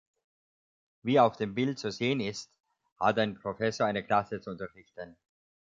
[1.03, 2.49] Wie auf dem Bild zu sehen ist,
[2.99, 5.15] hat ein Professor eine Klasse zu unterrichten.